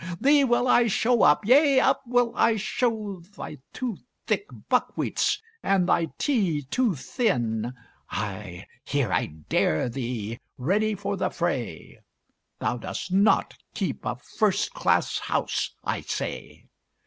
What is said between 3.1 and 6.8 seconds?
Thy too thick buckwheats, and thy tea